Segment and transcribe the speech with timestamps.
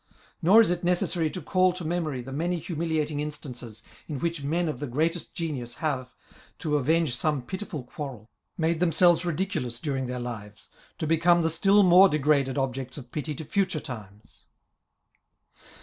[0.41, 4.67] Nor is it necessary to call to memory the many humiliating instances in which men
[4.67, 6.15] of the great est genius have,
[6.57, 11.83] to avenge some pitiful quarrel, made themselves ridiculous during their lives, to become the still
[11.83, 14.45] more degraded objects of pity to future times.